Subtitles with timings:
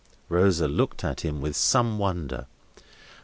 [0.29, 2.47] Rosa looked at him with some wonder.